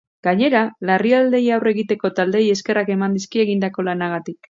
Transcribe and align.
Gainera, 0.27 0.61
larrialdiei 0.91 1.43
aurre 1.57 1.75
egiteko 1.77 2.13
taldeei 2.21 2.43
eskerrak 2.57 2.93
eman 2.99 3.19
dizkie 3.21 3.49
egindako 3.49 3.91
lanagatik. 3.93 4.39